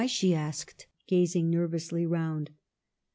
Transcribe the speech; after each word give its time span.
she 0.07 0.33
asked, 0.33 0.87
gazing 1.05 1.47
nervously 1.51 2.07
round. 2.07 2.49